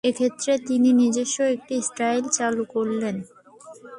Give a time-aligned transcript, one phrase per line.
[0.03, 3.15] এক্ষেত্রে তিনি নিজস্ব একটি স্টাইল চালু করলেন।